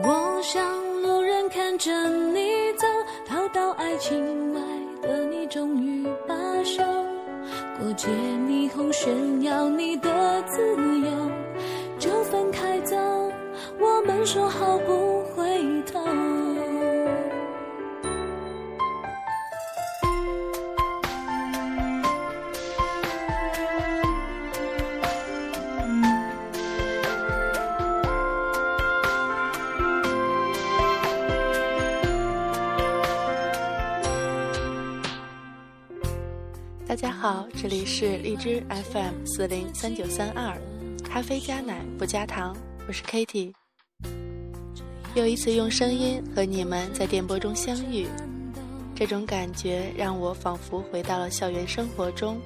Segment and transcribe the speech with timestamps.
[0.00, 2.86] 我像路人看着你走，
[3.26, 4.60] 逃到爱情外
[5.02, 6.82] 的你终于罢休。
[7.78, 8.08] 过街
[8.46, 11.10] 霓虹炫耀你的自由，
[11.98, 12.96] 就分开走。
[13.80, 15.17] 我们说好不
[36.88, 40.56] 大家好，这里是荔枝 FM 四零三九三二，
[41.04, 42.56] 咖啡加奶不加糖，
[42.88, 43.52] 我是 Kitty。
[45.14, 48.06] 又一次用声音和你们在电波中相遇，
[48.94, 52.40] 这种感觉让我仿佛回到了校园生活中，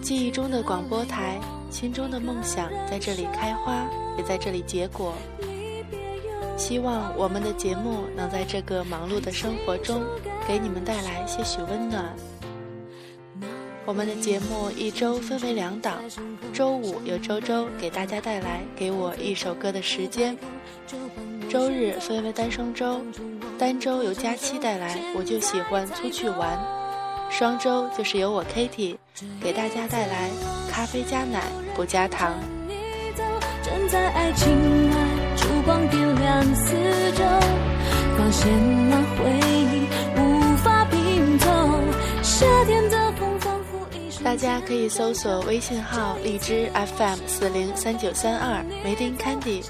[0.00, 5.12] 记忆中的广播台，心中的梦想在这里开花，也在这里结果。
[6.56, 10.04] 希望我们的节目能在这个忙碌的生活中，
[10.46, 12.14] 给你们带来些许温暖。
[13.86, 16.02] 我们的节目一周分为两档，
[16.52, 20.36] 周五由周周给大家带来给我一首歌的时间，
[21.48, 23.00] 周日分为单双周，
[23.56, 26.58] 单周由佳期带来我就喜欢出去玩，
[27.30, 28.96] 双周就是由我 Kitty
[29.40, 30.30] 给大家带来
[30.68, 31.44] 咖啡加奶
[31.76, 32.34] 不加糖。
[33.62, 34.48] 站在爱情
[34.90, 34.96] 外，
[35.36, 36.74] 烛光点亮四
[37.12, 37.24] 周，
[38.18, 39.86] 发现那回忆
[40.18, 41.46] 无法拼凑，
[42.22, 43.05] 夏天的。
[44.26, 49.64] 大家可以搜索微信号荔枝 FM 四零三九三二梅丁 Candy，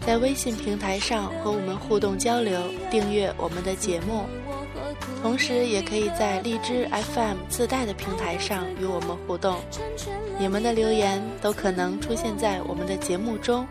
[0.00, 4.24] 在微信平台上和我们互动交流，订阅我们的节目，
[5.22, 9.60] 同时也可以在荔枝 FM 自带的平台上与我们互动，
[10.36, 13.64] 你们的留言都可能出现在我们的节目中。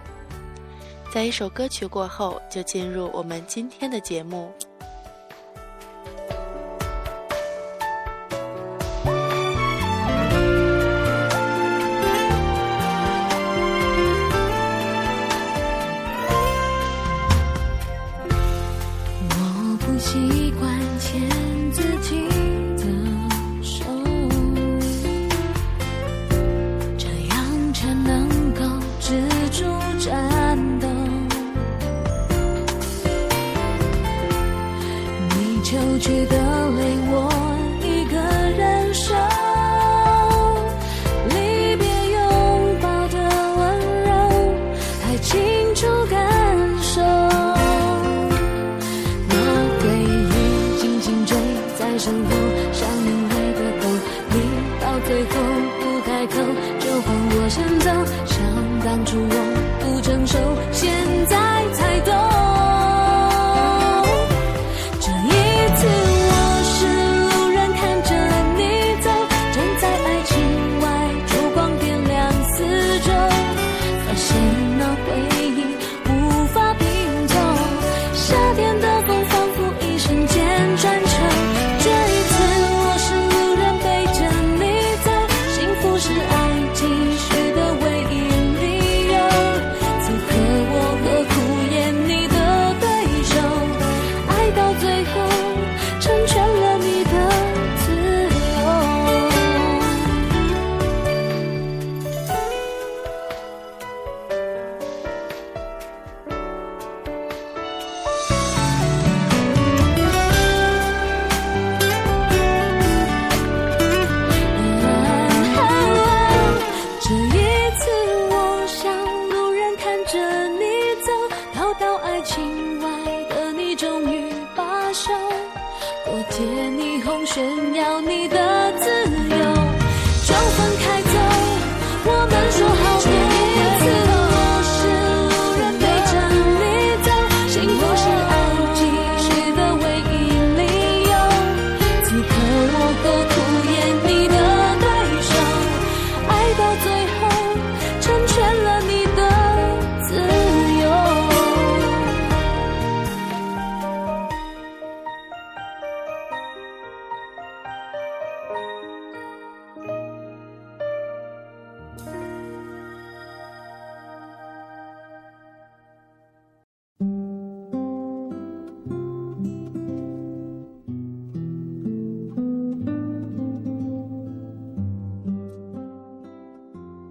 [1.13, 4.49] 在一首歌曲过后，就进入我们今天的节目。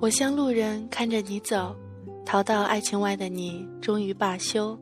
[0.04, 1.74] 我像路人看着你走，
[2.26, 4.78] 逃到爱情外的你终于罢休。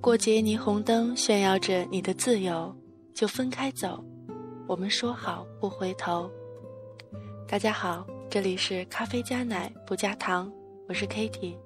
[0.00, 2.72] 过节霓虹灯炫耀着你的自由，
[3.12, 4.04] 就分开走。
[4.68, 6.30] 我们说好不回头。
[7.48, 10.48] 大家好，这里是咖啡加奶不加糖，
[10.88, 11.56] 我是 Kitty。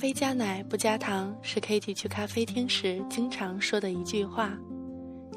[0.00, 4.58] 啡加奶不加糖是 Kitty 去咖啡厅时经常说的一句话，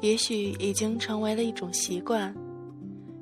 [0.00, 2.34] 也许已经成为了一种习惯。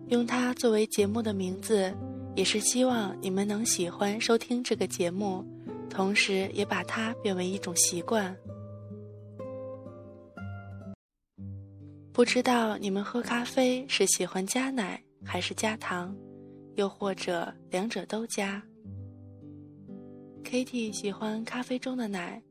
[0.07, 1.93] 用它作为节目的名字，
[2.37, 5.45] 也是希望你们能喜欢收听这个节目，
[5.91, 8.33] 同时也把它变为一种习惯。
[12.13, 16.15] 不知道你们喝咖啡是喜欢加奶还是加糖，
[16.77, 18.63] 又或者两者都加
[20.45, 22.43] ？Kitty 喜欢咖啡中的奶，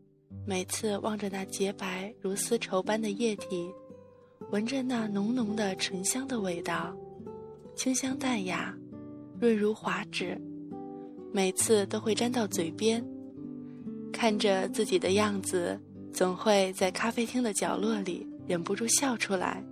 [0.46, 3.70] 每次望着那洁白如丝绸般的液体，
[4.50, 6.96] 闻着那浓浓的醇香的味道。
[7.76, 8.76] 清香淡雅，
[9.40, 10.40] 润如滑脂，
[11.32, 13.06] 每次都会沾到嘴边。
[14.12, 15.80] 看着自己的样子，
[16.14, 19.64] 总会在咖啡厅的角落里忍不住笑出来。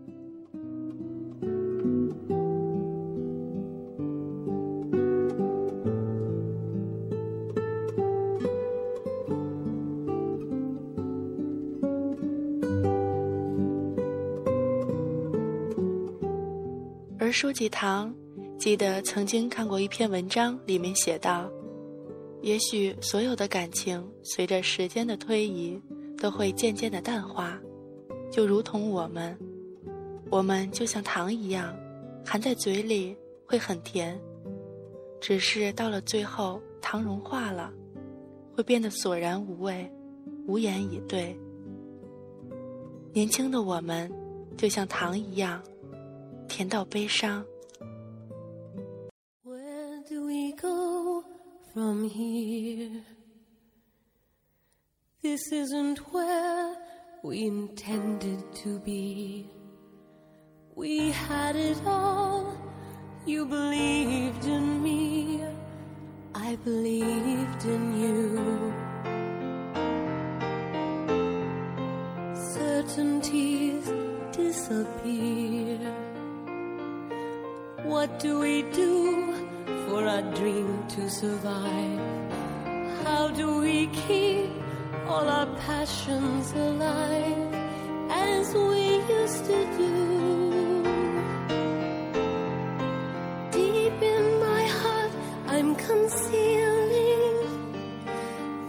[17.39, 18.13] 说起糖，
[18.57, 21.49] 记得曾经看过一篇文章，里面写道：
[22.41, 25.81] 也许所有的感情随着时间的推移，
[26.17, 27.57] 都会渐渐的淡化，
[28.29, 29.39] 就如同我们，
[30.29, 31.73] 我们就像糖一样，
[32.25, 33.15] 含在嘴里
[33.45, 34.19] 会很甜，
[35.21, 37.71] 只是到了最后，糖融化了，
[38.53, 39.89] 会变得索然无味，
[40.45, 41.33] 无言以对。
[43.13, 44.11] 年轻的我们，
[44.57, 45.63] 就像糖一样。
[46.48, 47.44] 甜到悲伤。
[49.42, 51.24] Where do we go
[51.72, 53.02] from here?
[55.22, 56.76] This isn't where
[57.22, 59.46] we intended to be.
[60.76, 62.54] We had it all.
[63.26, 65.42] You believed in me.
[66.34, 68.74] I believed in you.
[72.52, 73.90] Certainties
[74.30, 75.67] disappear.
[77.89, 79.33] What do we do
[79.87, 81.99] for our dream to survive?
[83.03, 84.51] How do we keep
[85.07, 87.51] all our passions alive
[88.11, 88.83] as we
[89.19, 90.83] used to do?
[93.57, 95.11] Deep in my heart,
[95.47, 97.37] I'm concealing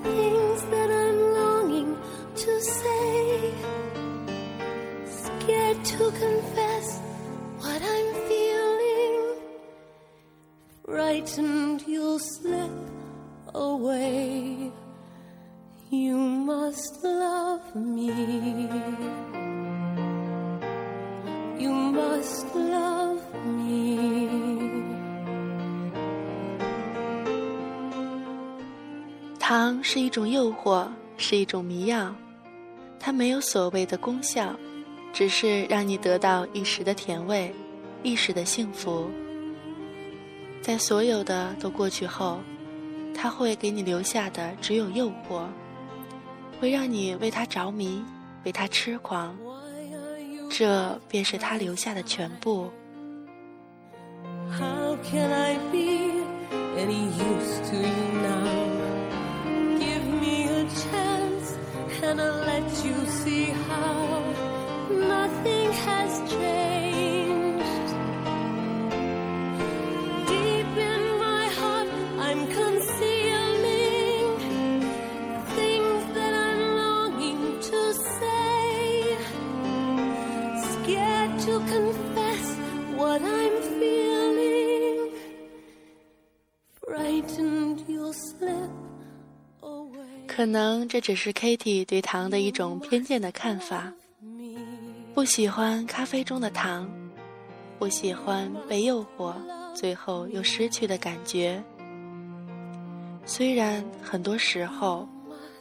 [0.02, 1.98] things that I'm longing
[2.36, 3.52] to say.
[5.04, 6.69] Scared to confess
[11.20, 12.70] frightened you'll slip
[13.54, 14.70] away.
[15.90, 18.68] You must love me.
[21.58, 23.98] You must love me.
[29.38, 30.86] 糖是一种诱惑，
[31.16, 32.14] 是一种迷药，
[32.98, 34.54] 它没有所谓的功效，
[35.12, 37.52] 只是让你得到一时的甜味，
[38.02, 39.10] 一时的幸福。
[40.62, 42.38] 在所有的都过去后，
[43.14, 45.46] 他会给你留下的只有诱惑，
[46.60, 48.04] 会让你为他着迷，
[48.44, 49.36] 为他痴狂，
[50.50, 52.70] 这便是他留下的全部。
[90.40, 93.92] 可能这只是 Kitty 对糖的一种偏见的看法，
[95.12, 96.90] 不喜欢咖啡中的糖，
[97.78, 99.34] 不喜欢被诱惑，
[99.74, 101.62] 最后又失去的感觉。
[103.26, 105.06] 虽然很多时候，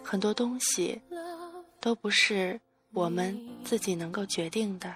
[0.01, 0.97] 很多东西
[1.81, 2.57] 都不是
[2.93, 4.95] 我们自己能够决定的。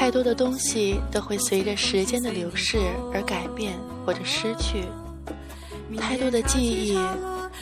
[0.00, 2.78] 太多的东西都会随着时间的流逝
[3.12, 4.82] 而改变或者失去，
[5.98, 6.98] 太多的记忆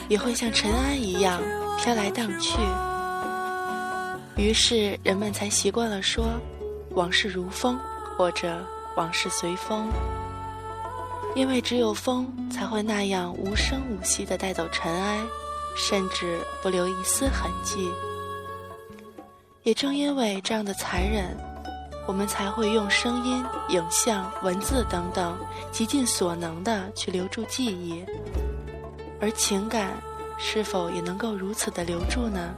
[0.07, 1.41] 也会像尘埃一样
[1.77, 2.57] 飘来荡去。
[4.37, 6.39] 于是人们才习惯了说
[6.95, 7.77] “往事如风”
[8.17, 8.65] 或者
[8.95, 9.89] “往事随风”，
[11.35, 15.19] 因为只有风才会那样无声无息地带走尘埃，
[15.75, 17.91] 甚至不留一丝痕迹。
[19.63, 21.37] 也正因为这样的残忍。
[22.09, 25.37] 我们才会用声音、影像、文字等等，
[25.71, 28.03] 极尽所能的去留住记忆。
[29.21, 29.91] 而情感
[30.35, 32.49] 是否也能够如此的留住呢？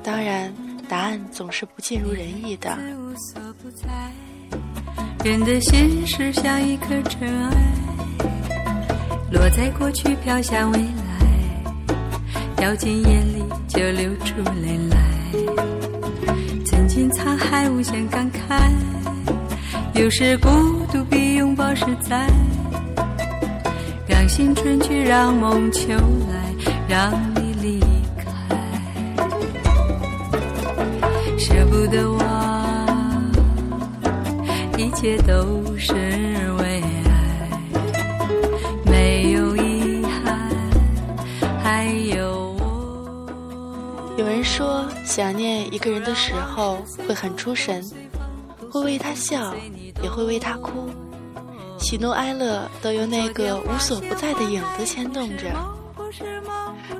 [0.00, 0.54] 当然，
[0.88, 2.78] 答案总是不尽如人意的。
[5.24, 7.50] 人的心事像一颗尘埃，
[9.32, 11.94] 落在过去，飘向未来，
[12.54, 15.69] 掉进眼里就流出泪来。
[16.90, 18.70] 沧海无限感慨，
[19.94, 20.48] 有时孤
[20.92, 22.26] 独比拥抱实在。
[24.08, 25.88] 让青春去，让梦秋
[26.28, 26.52] 来，
[26.88, 27.80] 让你离
[28.16, 28.24] 开。
[31.38, 33.32] 舍不得忘，
[34.76, 35.94] 一切都是
[36.58, 37.48] 为爱，
[38.84, 40.50] 没有遗憾，
[41.62, 43.26] 还有我。
[44.18, 47.84] 有人说，想念一个人的时候会很出神，
[48.70, 49.52] 会为他笑，
[50.04, 50.88] 也会为他哭，
[51.80, 55.52] 喜怒哀乐都由那个无所不在的影子牵动着。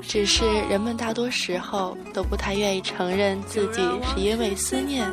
[0.01, 5.09] 只是人们大多时候都不太愿意承认自己是因为思念，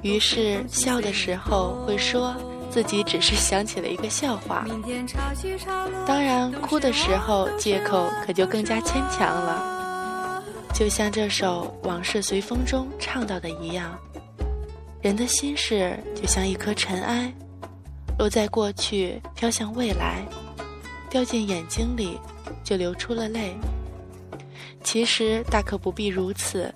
[0.00, 2.34] 于是笑的时候会说
[2.70, 4.64] 自己只是想起了一个笑话。
[6.06, 9.83] 当然，哭的时候借口可就更加牵强了。
[10.74, 13.96] 就像这首《往事随风》中唱到的一样，
[15.00, 17.32] 人的心事就像一颗尘埃，
[18.18, 20.26] 落在过去，飘向未来，
[21.08, 22.18] 掉进眼睛里，
[22.64, 23.54] 就流出了泪。
[24.82, 26.74] 其实大可不必如此，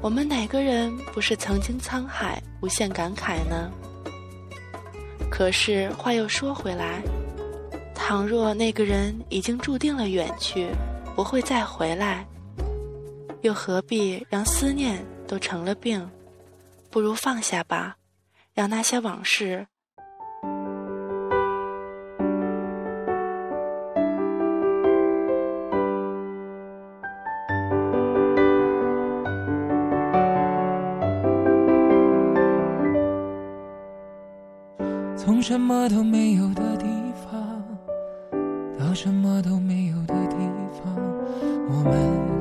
[0.00, 3.72] 我们哪个人不是曾经沧海无限感慨呢？
[5.28, 7.02] 可是话又说回来，
[7.92, 10.68] 倘若那个人已经注定了远去，
[11.16, 12.24] 不会再回来。
[13.42, 16.10] 又何必让思念都成了病？
[16.90, 17.96] 不如放下吧，
[18.52, 19.66] 让那些往事。
[35.16, 36.29] 从什么都没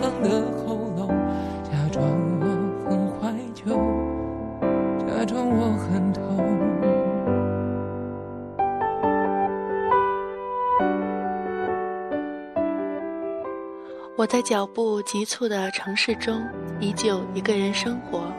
[0.00, 1.08] 的喉咙，
[1.64, 2.02] 假装
[2.40, 2.46] 我
[2.88, 3.76] 很怀旧，
[5.06, 6.22] 假装我很痛。
[14.16, 16.42] 我在脚步急促的城市中，
[16.80, 18.32] 依旧一个人生活。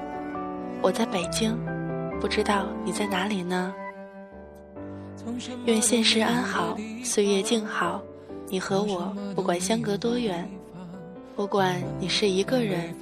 [0.81, 1.57] 我在北京，
[2.19, 3.73] 不知道你在哪里呢？
[5.65, 8.01] 愿现实安好，岁月静好。
[8.49, 10.49] 你和我，不管相隔多远，
[11.35, 12.93] 不管你是一个人，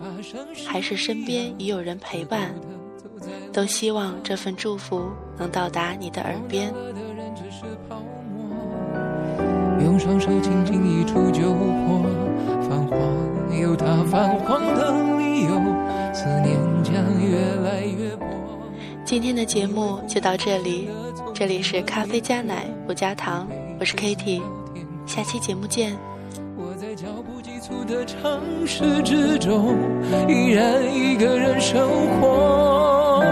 [0.66, 2.54] 还是身边已有人陪伴，
[3.52, 6.74] 都希望这份祝福能到达你的耳边。
[9.84, 12.06] 用双手轻轻一触就破，
[12.62, 15.52] 泛黄有它泛黄的理由，
[16.14, 18.26] 思念将越来越薄。
[19.04, 20.88] 今天的节目就到这里，
[21.34, 23.48] 这里是咖啡加奶不加糖，
[23.80, 24.42] 我是 Kitty，
[25.06, 26.11] 下期节目见。
[27.86, 29.76] 的城市之中，
[30.28, 31.88] 依然一个人生
[32.20, 33.24] 活。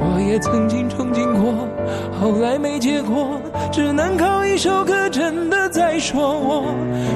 [0.00, 1.68] 我也曾经憧憬过。
[2.20, 3.40] 后来没结果，
[3.70, 6.64] 只能靠一首歌，真的在说我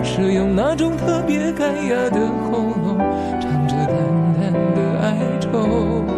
[0.05, 2.99] 是用那种特别干哑的喉咙，
[3.41, 3.97] 唱着淡
[4.35, 6.18] 淡的哀愁。